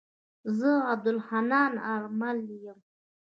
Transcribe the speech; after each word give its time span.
زه 0.57 0.69
عبدالحنان 0.91 1.71
آرمل 1.93 2.39
يم. 2.65 2.79